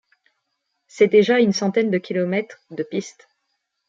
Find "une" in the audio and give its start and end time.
1.39-1.53